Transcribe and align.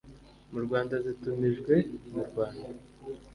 mu 0.51 0.59
Rwanda 0.65 0.95
zitumijwe 1.05 1.73
mu 2.13 2.21
rwanda 2.29 2.67